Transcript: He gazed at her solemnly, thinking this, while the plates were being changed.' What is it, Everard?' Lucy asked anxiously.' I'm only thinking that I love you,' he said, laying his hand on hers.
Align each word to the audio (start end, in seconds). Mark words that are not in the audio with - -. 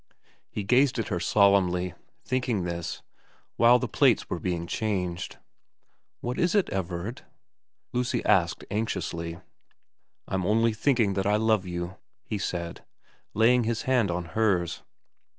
He 0.49 0.63
gazed 0.63 0.97
at 0.97 1.09
her 1.09 1.19
solemnly, 1.19 1.93
thinking 2.25 2.63
this, 2.63 3.03
while 3.55 3.77
the 3.77 3.87
plates 3.87 4.31
were 4.31 4.39
being 4.39 4.65
changed.' 4.65 5.37
What 6.21 6.39
is 6.39 6.55
it, 6.55 6.71
Everard?' 6.71 7.21
Lucy 7.93 8.25
asked 8.25 8.65
anxiously.' 8.71 9.37
I'm 10.27 10.43
only 10.47 10.73
thinking 10.73 11.13
that 11.13 11.27
I 11.27 11.35
love 11.35 11.67
you,' 11.67 11.97
he 12.23 12.39
said, 12.39 12.83
laying 13.35 13.65
his 13.65 13.83
hand 13.83 14.09
on 14.09 14.25
hers. 14.33 14.81